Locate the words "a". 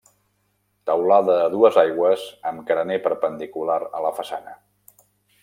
1.41-1.51, 4.01-4.05